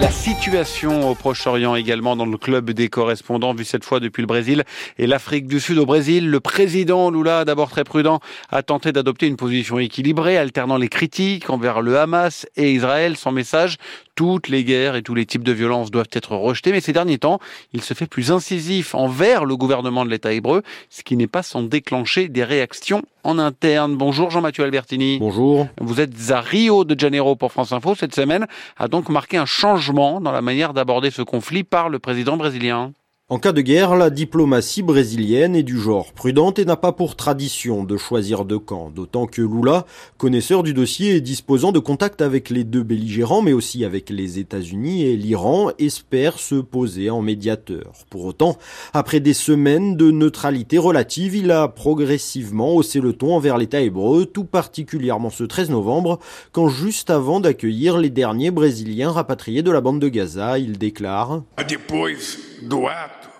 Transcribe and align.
La 0.00 0.10
situation 0.10 1.10
au 1.10 1.14
Proche-Orient 1.14 1.74
également 1.74 2.16
dans 2.16 2.24
le 2.24 2.38
club 2.38 2.70
des 2.70 2.88
correspondants, 2.88 3.52
vu 3.52 3.66
cette 3.66 3.84
fois 3.84 4.00
depuis 4.00 4.22
le 4.22 4.26
Brésil 4.26 4.64
et 4.96 5.06
l'Afrique 5.06 5.46
du 5.46 5.60
Sud. 5.60 5.76
Au 5.76 5.84
Brésil, 5.84 6.30
le 6.30 6.40
président 6.40 7.10
Lula, 7.10 7.44
d'abord 7.44 7.68
très 7.68 7.84
prudent, 7.84 8.20
a 8.48 8.62
tenté 8.62 8.92
d'adopter 8.92 9.26
une 9.26 9.36
position 9.36 9.78
équilibrée, 9.78 10.38
alternant 10.38 10.78
les 10.78 10.88
critiques 10.88 11.50
envers 11.50 11.82
le 11.82 11.98
Hamas 11.98 12.46
et 12.56 12.72
Israël. 12.72 13.18
Son 13.18 13.30
message, 13.30 13.76
toutes 14.20 14.48
les 14.48 14.64
guerres 14.64 14.96
et 14.96 15.02
tous 15.02 15.14
les 15.14 15.24
types 15.24 15.42
de 15.42 15.52
violences 15.52 15.90
doivent 15.90 16.10
être 16.12 16.36
rejetés. 16.36 16.72
Mais 16.72 16.82
ces 16.82 16.92
derniers 16.92 17.16
temps, 17.16 17.40
il 17.72 17.80
se 17.80 17.94
fait 17.94 18.06
plus 18.06 18.30
incisif 18.30 18.94
envers 18.94 19.46
le 19.46 19.56
gouvernement 19.56 20.04
de 20.04 20.10
l'État 20.10 20.34
hébreu, 20.34 20.62
ce 20.90 21.02
qui 21.02 21.16
n'est 21.16 21.26
pas 21.26 21.42
sans 21.42 21.62
déclencher 21.62 22.28
des 22.28 22.44
réactions 22.44 23.00
en 23.24 23.38
interne. 23.38 23.96
Bonjour 23.96 24.30
Jean-Mathieu 24.30 24.64
Albertini. 24.64 25.18
Bonjour. 25.18 25.68
Vous 25.80 26.02
êtes 26.02 26.12
à 26.32 26.42
Rio 26.42 26.84
de 26.84 27.00
Janeiro 27.00 27.34
pour 27.34 27.50
France 27.50 27.72
Info. 27.72 27.94
Cette 27.94 28.14
semaine 28.14 28.46
a 28.76 28.88
donc 28.88 29.08
marqué 29.08 29.38
un 29.38 29.46
changement 29.46 30.20
dans 30.20 30.32
la 30.32 30.42
manière 30.42 30.74
d'aborder 30.74 31.10
ce 31.10 31.22
conflit 31.22 31.64
par 31.64 31.88
le 31.88 31.98
président 31.98 32.36
brésilien. 32.36 32.92
En 33.32 33.38
cas 33.38 33.52
de 33.52 33.60
guerre, 33.60 33.94
la 33.94 34.10
diplomatie 34.10 34.82
brésilienne 34.82 35.54
est 35.54 35.62
du 35.62 35.78
genre 35.78 36.12
prudente 36.12 36.58
et 36.58 36.64
n'a 36.64 36.74
pas 36.74 36.90
pour 36.90 37.14
tradition 37.14 37.84
de 37.84 37.96
choisir 37.96 38.44
de 38.44 38.56
camp, 38.56 38.90
d'autant 38.92 39.28
que 39.28 39.40
Lula, 39.40 39.86
connaisseur 40.18 40.64
du 40.64 40.74
dossier 40.74 41.14
et 41.14 41.20
disposant 41.20 41.70
de 41.70 41.78
contacts 41.78 42.22
avec 42.22 42.50
les 42.50 42.64
deux 42.64 42.82
belligérants, 42.82 43.40
mais 43.40 43.52
aussi 43.52 43.84
avec 43.84 44.10
les 44.10 44.40
États-Unis 44.40 45.04
et 45.04 45.16
l'Iran, 45.16 45.70
espère 45.78 46.40
se 46.40 46.56
poser 46.56 47.08
en 47.08 47.22
médiateur. 47.22 47.92
Pour 48.10 48.24
autant, 48.24 48.58
après 48.92 49.20
des 49.20 49.32
semaines 49.32 49.96
de 49.96 50.10
neutralité 50.10 50.78
relative, 50.78 51.36
il 51.36 51.52
a 51.52 51.68
progressivement 51.68 52.74
haussé 52.74 53.00
le 53.00 53.12
ton 53.12 53.36
envers 53.36 53.58
l'État 53.58 53.80
hébreu, 53.80 54.26
tout 54.26 54.42
particulièrement 54.42 55.30
ce 55.30 55.44
13 55.44 55.70
novembre, 55.70 56.18
quand 56.50 56.68
juste 56.68 57.10
avant 57.10 57.38
d'accueillir 57.38 57.96
les 57.96 58.10
derniers 58.10 58.50
Brésiliens 58.50 59.12
rapatriés 59.12 59.62
de 59.62 59.70
la 59.70 59.80
bande 59.80 60.00
de 60.00 60.08
Gaza, 60.08 60.58
il 60.58 60.78
déclare 60.78 61.44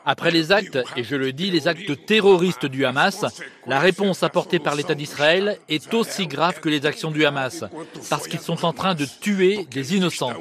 après 0.04 0.30
les 0.30 0.52
actes, 0.52 0.78
et 0.96 1.04
je 1.04 1.16
le 1.16 1.32
dis, 1.32 1.50
les 1.50 1.68
actes 1.68 2.06
terroristes 2.06 2.66
du 2.66 2.84
Hamas, 2.84 3.24
la 3.66 3.78
réponse 3.78 4.22
apportée 4.22 4.58
par 4.58 4.74
l'État 4.74 4.94
d'Israël 4.94 5.58
est 5.68 5.92
aussi 5.94 6.26
grave 6.26 6.60
que 6.60 6.68
les 6.68 6.86
actions 6.86 7.10
du 7.10 7.24
Hamas, 7.24 7.64
parce 8.08 8.28
qu'ils 8.28 8.40
sont 8.40 8.64
en 8.64 8.72
train 8.72 8.94
de 8.94 9.06
tuer 9.20 9.66
des 9.70 9.96
innocents. 9.96 10.32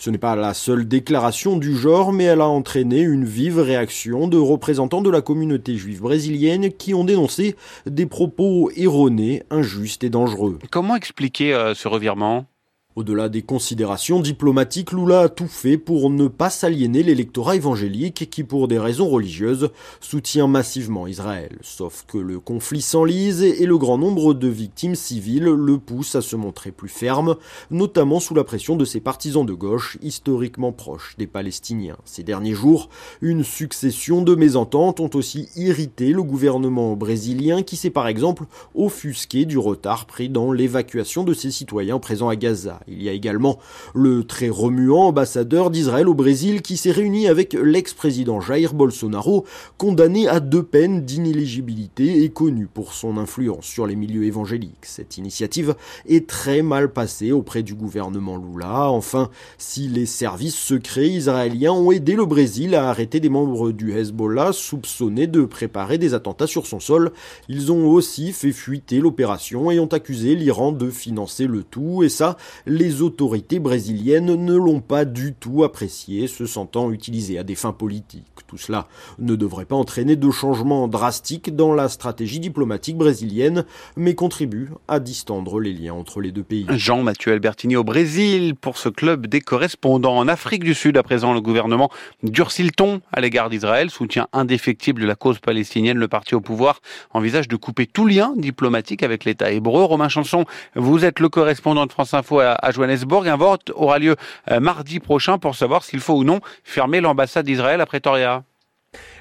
Ce 0.00 0.10
n'est 0.10 0.18
pas 0.18 0.36
la 0.36 0.54
seule 0.54 0.88
déclaration 0.88 1.56
du 1.56 1.76
genre, 1.76 2.12
mais 2.12 2.24
elle 2.24 2.40
a 2.40 2.48
entraîné 2.48 3.00
une 3.00 3.24
vive 3.24 3.60
réaction 3.60 4.26
de 4.26 4.36
représentants 4.38 5.02
de 5.02 5.10
la 5.10 5.20
communauté 5.20 5.76
juive 5.76 6.00
brésilienne 6.00 6.72
qui 6.72 6.94
ont 6.94 7.04
dénoncé 7.04 7.56
des 7.86 8.06
propos 8.06 8.70
erronés, 8.76 9.42
injustes 9.50 10.04
et 10.04 10.10
dangereux. 10.10 10.58
Comment 10.70 10.96
expliquer 10.96 11.54
euh, 11.54 11.74
ce 11.74 11.88
revirement? 11.88 12.46
Au-delà 12.94 13.28
des 13.28 13.42
considérations 13.42 14.20
diplomatiques, 14.20 14.92
Lula 14.92 15.22
a 15.22 15.28
tout 15.28 15.48
fait 15.48 15.78
pour 15.78 16.10
ne 16.10 16.28
pas 16.28 16.50
s'aliéner 16.50 17.02
l'électorat 17.02 17.56
évangélique 17.56 18.28
qui, 18.30 18.44
pour 18.44 18.68
des 18.68 18.78
raisons 18.78 19.08
religieuses, 19.08 19.70
soutient 20.00 20.46
massivement 20.46 21.06
Israël. 21.06 21.58
Sauf 21.62 22.04
que 22.06 22.18
le 22.18 22.38
conflit 22.38 22.82
s'enlise 22.82 23.42
et 23.42 23.64
le 23.64 23.78
grand 23.78 23.96
nombre 23.96 24.34
de 24.34 24.48
victimes 24.48 24.94
civiles 24.94 25.44
le 25.44 25.78
poussent 25.78 26.16
à 26.16 26.20
se 26.20 26.36
montrer 26.36 26.70
plus 26.70 26.90
ferme, 26.90 27.36
notamment 27.70 28.20
sous 28.20 28.34
la 28.34 28.44
pression 28.44 28.76
de 28.76 28.84
ses 28.84 29.00
partisans 29.00 29.46
de 29.46 29.54
gauche 29.54 29.96
historiquement 30.02 30.72
proches 30.72 31.14
des 31.16 31.26
Palestiniens. 31.26 31.96
Ces 32.04 32.22
derniers 32.22 32.54
jours, 32.54 32.90
une 33.22 33.42
succession 33.42 34.20
de 34.20 34.34
mésententes 34.34 35.00
ont 35.00 35.10
aussi 35.14 35.48
irrité 35.56 36.12
le 36.12 36.22
gouvernement 36.22 36.94
brésilien 36.94 37.62
qui 37.62 37.76
s'est 37.76 37.90
par 37.90 38.06
exemple 38.06 38.44
offusqué 38.74 39.46
du 39.46 39.56
retard 39.56 40.04
pris 40.04 40.28
dans 40.28 40.52
l'évacuation 40.52 41.24
de 41.24 41.32
ses 41.32 41.50
citoyens 41.50 41.98
présents 41.98 42.28
à 42.28 42.36
Gaza. 42.36 42.80
Il 42.88 43.02
y 43.02 43.08
a 43.08 43.12
également 43.12 43.58
le 43.94 44.24
très 44.24 44.48
remuant 44.48 45.08
ambassadeur 45.08 45.70
d'Israël 45.70 46.08
au 46.08 46.14
Brésil 46.14 46.62
qui 46.62 46.76
s'est 46.76 46.90
réuni 46.90 47.28
avec 47.28 47.54
l'ex-président 47.54 48.40
Jair 48.40 48.74
Bolsonaro, 48.74 49.44
condamné 49.78 50.28
à 50.28 50.40
deux 50.40 50.62
peines 50.62 51.02
d'inéligibilité 51.02 52.22
et 52.24 52.30
connu 52.30 52.66
pour 52.66 52.94
son 52.94 53.16
influence 53.18 53.64
sur 53.64 53.86
les 53.86 53.96
milieux 53.96 54.24
évangéliques. 54.24 54.84
Cette 54.84 55.18
initiative 55.18 55.74
est 56.08 56.26
très 56.26 56.62
mal 56.62 56.92
passée 56.92 57.32
auprès 57.32 57.62
du 57.62 57.74
gouvernement 57.74 58.36
Lula. 58.36 58.90
Enfin, 58.90 59.30
si 59.58 59.88
les 59.88 60.06
services 60.06 60.56
secrets 60.56 61.08
israéliens 61.08 61.72
ont 61.72 61.90
aidé 61.92 62.14
le 62.14 62.26
Brésil 62.26 62.74
à 62.74 62.88
arrêter 62.88 63.20
des 63.20 63.28
membres 63.28 63.72
du 63.72 63.92
Hezbollah 63.92 64.52
soupçonnés 64.52 65.26
de 65.26 65.44
préparer 65.44 65.98
des 65.98 66.14
attentats 66.14 66.46
sur 66.46 66.66
son 66.66 66.80
sol, 66.80 67.12
ils 67.48 67.72
ont 67.72 67.90
aussi 67.90 68.32
fait 68.32 68.52
fuiter 68.52 69.00
l'opération 69.00 69.70
et 69.70 69.78
ont 69.78 69.86
accusé 69.86 70.34
l'Iran 70.34 70.72
de 70.72 70.90
financer 70.90 71.46
le 71.46 71.62
tout, 71.62 72.02
et 72.02 72.08
ça, 72.08 72.36
les 72.72 73.02
autorités 73.02 73.58
brésiliennes 73.58 74.34
ne 74.34 74.54
l'ont 74.54 74.80
pas 74.80 75.04
du 75.04 75.34
tout 75.34 75.62
apprécié, 75.62 76.26
se 76.26 76.46
sentant 76.46 76.90
utilisé 76.90 77.38
à 77.38 77.42
des 77.42 77.54
fins 77.54 77.72
politiques. 77.72 78.24
Tout 78.46 78.56
cela 78.56 78.88
ne 79.18 79.36
devrait 79.36 79.66
pas 79.66 79.76
entraîner 79.76 80.16
de 80.16 80.30
changements 80.30 80.88
drastiques 80.88 81.54
dans 81.54 81.74
la 81.74 81.88
stratégie 81.90 82.40
diplomatique 82.40 82.96
brésilienne, 82.96 83.64
mais 83.96 84.14
contribue 84.14 84.70
à 84.88 85.00
distendre 85.00 85.60
les 85.60 85.72
liens 85.74 85.92
entre 85.92 86.22
les 86.22 86.32
deux 86.32 86.42
pays. 86.42 86.66
Jean-Mathieu 86.70 87.32
Albertini 87.32 87.76
au 87.76 87.84
Brésil 87.84 88.54
pour 88.54 88.78
ce 88.78 88.88
club 88.88 89.26
des 89.26 89.42
correspondants. 89.42 90.16
En 90.16 90.28
Afrique 90.28 90.64
du 90.64 90.74
Sud, 90.74 90.96
à 90.96 91.02
présent, 91.02 91.34
le 91.34 91.42
gouvernement 91.42 91.90
durcit 92.22 92.62
le 92.62 92.70
ton 92.70 93.02
à 93.12 93.20
l'égard 93.20 93.50
d'Israël, 93.50 93.90
soutien 93.90 94.28
indéfectible 94.32 95.02
de 95.02 95.06
la 95.06 95.14
cause 95.14 95.40
palestinienne. 95.40 95.98
Le 95.98 96.08
parti 96.08 96.34
au 96.34 96.40
pouvoir 96.40 96.80
envisage 97.12 97.48
de 97.48 97.56
couper 97.56 97.86
tout 97.86 98.06
lien 98.06 98.32
diplomatique 98.36 99.02
avec 99.02 99.26
l'État 99.26 99.50
hébreu. 99.50 99.84
Romain 99.84 100.08
Chanson, 100.08 100.46
vous 100.74 101.04
êtes 101.04 101.20
le 101.20 101.28
correspondant 101.28 101.84
de 101.84 101.92
France 101.92 102.14
Info 102.14 102.38
à 102.38 102.61
à 102.62 102.70
Johannesburg. 102.70 103.28
Un 103.28 103.36
vote 103.36 103.70
aura 103.74 103.98
lieu 103.98 104.16
euh, 104.50 104.60
mardi 104.60 105.00
prochain 105.00 105.38
pour 105.38 105.54
savoir 105.54 105.82
s'il 105.84 106.00
faut 106.00 106.14
ou 106.14 106.24
non 106.24 106.40
fermer 106.64 107.00
l'ambassade 107.00 107.44
d'Israël 107.44 107.80
à 107.80 107.86
Pretoria. 107.86 108.44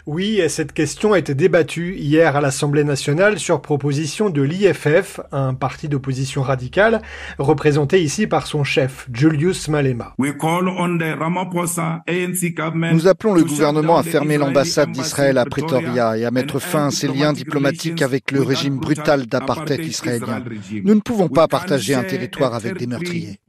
Oui, 0.07 0.41
cette 0.47 0.73
question 0.73 1.13
a 1.13 1.19
été 1.19 1.35
débattue 1.35 1.95
hier 1.95 2.35
à 2.35 2.41
l'Assemblée 2.41 2.84
nationale 2.84 3.38
sur 3.38 3.62
proposition 3.62 4.31
de 4.31 4.41
l'IFF, 4.41 5.19
un 5.31 5.53
parti 5.53 5.88
d'opposition 5.88 6.41
radicale, 6.41 7.01
représenté 7.38 8.01
ici 8.01 8.25
par 8.25 8.47
son 8.47 8.63
chef, 8.63 9.07
Julius 9.13 9.67
Malema. 9.67 10.16
Nous 10.17 10.28
appelons 13.07 13.34
le 13.35 13.44
gouvernement 13.44 13.97
à 13.97 14.03
fermer 14.03 14.38
l'ambassade 14.38 14.91
d'Israël 14.91 15.38
à 15.38 15.45
Pretoria 15.45 16.17
et 16.17 16.25
à 16.25 16.31
mettre 16.31 16.59
fin 16.59 16.88
à 16.88 16.91
ses 16.91 17.07
liens 17.07 17.34
diplomatiques 17.34 18.01
avec 18.01 18.31
le 18.31 18.41
régime 18.41 18.78
brutal 18.78 19.28
d'apartheid 19.28 19.85
israélien. 19.85 20.44
Nous 20.84 20.95
ne 20.95 21.01
pouvons 21.01 21.29
pas 21.29 21.47
partager 21.47 21.94
un 21.94 22.03
territoire 22.03 22.56
avec 22.56 22.78
des 22.78 22.88
meurtriers. 22.88 23.40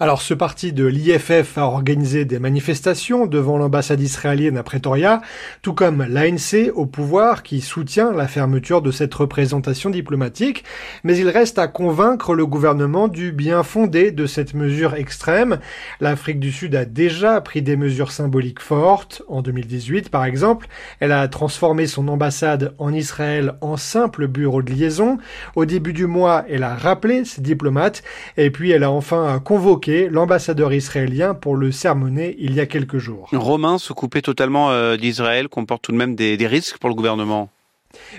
Alors 0.00 0.22
ce 0.22 0.34
parti 0.34 0.72
de 0.72 0.86
l'IFF 0.86 1.56
a 1.56 1.66
organisé 1.66 2.24
des 2.24 2.40
manifestations 2.40 3.26
devant 3.26 3.58
l'ambassade 3.58 4.00
israélienne 4.00 4.56
à 4.56 4.64
Pretoria 4.64 5.20
tout 5.62 5.74
comme 5.74 6.04
l'ANC 6.04 6.72
au 6.74 6.86
pouvoir 6.86 7.44
qui 7.44 7.60
soutient 7.60 8.12
la 8.12 8.26
fermeture 8.26 8.82
de 8.82 8.90
cette 8.90 9.14
représentation 9.14 9.90
diplomatique, 9.90 10.64
mais 11.04 11.16
il 11.16 11.28
reste 11.28 11.56
à 11.56 11.68
convaincre 11.68 12.34
le 12.34 12.46
gouvernement 12.46 13.06
du 13.06 13.30
bien 13.30 13.62
fondé 13.62 14.10
de 14.10 14.26
cette 14.26 14.54
mesure 14.54 14.96
extrême. 14.96 15.60
L'Afrique 16.00 16.40
du 16.40 16.50
Sud 16.50 16.74
a 16.74 16.84
déjà 16.84 17.40
pris 17.40 17.62
des 17.62 17.76
mesures 17.76 18.10
symboliques 18.10 18.60
fortes. 18.60 19.22
En 19.28 19.40
2018, 19.40 20.08
par 20.08 20.24
exemple, 20.24 20.66
elle 20.98 21.12
a 21.12 21.28
transformé 21.28 21.86
son 21.86 22.08
ambassade 22.08 22.74
en 22.78 22.92
Israël 22.92 23.54
en 23.60 23.76
simple 23.76 24.26
bureau 24.26 24.62
de 24.62 24.72
liaison. 24.72 25.18
Au 25.54 25.64
début 25.64 25.92
du 25.92 26.08
mois, 26.08 26.44
elle 26.48 26.64
a 26.64 26.74
rappelé 26.74 27.24
ses 27.24 27.40
diplomates 27.40 28.02
et 28.36 28.50
puis 28.50 28.72
elle 28.72 28.82
a 28.82 28.90
enfin 28.90 29.38
convoqué 29.38 30.08
l'ambassadeur 30.08 30.72
israélien 30.72 31.34
pour 31.34 31.54
le 31.54 31.70
sermonner 31.70 32.34
il 32.40 32.52
y 32.54 32.60
a 32.60 32.66
quelques 32.66 32.98
jours. 32.98 33.28
Romain 33.32 33.78
se 33.78 33.92
coupait 33.92 34.22
totalement 34.22 34.72
euh, 34.72 34.96
d'Israël 34.96 35.48
comporte 35.52 35.82
tout 35.82 35.92
de 35.92 35.96
même 35.96 36.16
des, 36.16 36.46
risques 36.46 36.78
pour 36.78 36.88
le 36.88 36.96
gouvernement? 36.96 37.50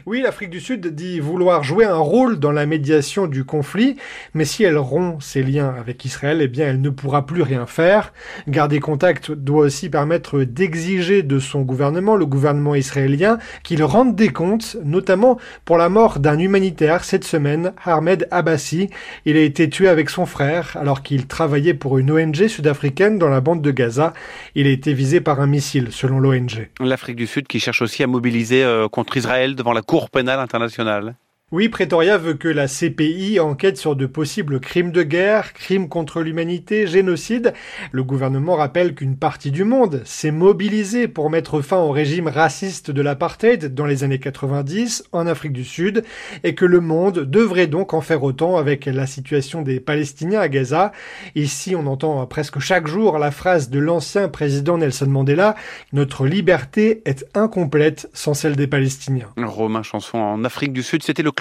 Oui, 0.06 0.22
l'Afrique 0.22 0.50
du 0.50 0.59
Sud 0.59 0.88
dit 0.88 1.19
vouloir 1.19 1.63
jouer 1.63 1.85
un 1.85 1.97
rôle 1.97 2.39
dans 2.39 2.51
la 2.51 2.66
médiation 2.66 3.28
du 3.28 3.44
conflit, 3.44 3.97
mais 4.34 4.45
si 4.45 4.63
elle 4.63 4.78
rompt 4.78 5.22
ses 5.22 5.44
liens 5.44 5.73
avec 5.78 6.03
Israël, 6.06 6.39
eh 6.41 6.47
bien 6.47 6.67
elle 6.67 6.81
ne 6.81 6.89
pourra 6.89 7.25
plus 7.25 7.42
rien 7.42 7.65
faire. 7.65 8.13
Garder 8.47 8.80
contact 8.80 9.31
doit 9.31 9.65
aussi 9.65 9.89
permettre 9.89 10.44
d'exiger 10.44 11.24
de 11.24 11.39
son 11.39 11.62
gouvernement, 11.62 12.15
le 12.15 12.25
gouvernement 12.25 12.75
israélien, 12.75 13.38
qu'il 13.63 13.83
rende 13.83 14.15
des 14.15 14.30
comptes, 14.30 14.77
notamment 14.83 15.39
pour 15.65 15.77
la 15.77 15.89
mort 15.89 16.19
d'un 16.19 16.39
humanitaire 16.39 17.03
cette 17.03 17.24
semaine, 17.24 17.74
Ahmed 17.83 18.27
Abbassi. 18.31 18.89
Il 19.25 19.38
a 19.38 19.42
été 19.42 19.69
tué 19.69 19.88
avec 19.88 20.09
son 20.09 20.25
frère 20.25 20.77
alors 20.80 21.03
qu'il 21.03 21.27
travaillait 21.27 21.74
pour 21.74 21.97
une 21.97 22.12
ONG 22.12 22.47
sud-africaine 22.47 23.18
dans 23.18 23.30
la 23.30 23.42
bande 23.42 23.62
de 23.62 23.71
Gaza. 23.71 24.13
Il 24.56 24.68
a 24.68 24.69
été 24.69 24.94
visé 24.94 25.21
par 25.21 25.39
un 25.39 25.47
missile, 25.47 25.88
selon 25.92 26.19
l'ONG. 26.19 26.69
L'Afrique 26.80 27.15
du 27.15 27.27
Sud 27.27 27.47
qui 27.47 27.59
cherche 27.59 27.81
aussi 27.81 28.03
à 28.03 28.07
mobiliser 28.07 28.63
euh, 28.63 28.88
contre 28.88 29.18
Israël 29.18 29.56
devant 29.63 29.74
la 29.74 29.81
Cour 29.81 30.10
pénale 30.10 30.42
internationale. 30.42 31.15
Oui, 31.53 31.69
Pretoria 31.69 32.17
veut 32.17 32.33
que 32.33 32.47
la 32.47 32.67
CPI 32.67 33.39
enquête 33.39 33.77
sur 33.77 33.95
de 33.95 34.07
possibles 34.07 34.59
crimes 34.59 34.91
de 34.91 35.03
guerre, 35.03 35.53
crimes 35.53 35.88
contre 35.88 36.21
l'humanité, 36.21 36.88
génocide. 36.88 37.53
Le 37.91 38.03
gouvernement 38.03 38.55
rappelle 38.55 38.95
qu'une 38.95 39.17
partie 39.17 39.51
du 39.51 39.63
monde 39.63 40.01
s'est 40.03 40.31
mobilisée 40.31 41.07
pour 41.07 41.29
mettre 41.29 41.61
fin 41.61 41.77
au 41.77 41.91
régime 41.91 42.27
raciste 42.27 42.89
de 42.89 43.03
l'apartheid 43.03 43.71
dans 43.71 43.85
les 43.85 44.03
années 44.03 44.17
90 44.17 45.03
en 45.11 45.27
Afrique 45.27 45.53
du 45.53 45.63
Sud 45.63 46.03
et 46.44 46.55
que 46.55 46.65
le 46.65 46.79
monde 46.79 47.19
devrait 47.19 47.67
donc 47.67 47.94
en 47.94 48.01
faire 48.01 48.23
autant 48.23 48.57
avec 48.57 48.88
la 48.88 49.06
situation 49.06 49.61
des 49.61 49.79
Palestiniens 49.79 50.39
à 50.39 50.47
Gaza. 50.47 50.91
Ici, 51.35 51.75
on 51.75 51.85
entend 51.85 52.25
presque 52.25 52.57
chaque 52.57 52.88
jour 52.88 53.19
la 53.19 53.29
phrase 53.29 53.69
de 53.69 53.77
l'ancien 53.77 54.27
président 54.27 54.79
Nelson 54.79 55.06
Mandela, 55.06 55.53
notre 55.91 56.25
liberté 56.25 57.03
est 57.06 57.27
incomplète 57.35 58.09
sans 58.11 58.33
celle 58.33 58.56
des 58.56 58.65
Palestiniens. 58.65 59.29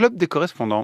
Club 0.02 0.16
des 0.16 0.26
correspondants. 0.26 0.80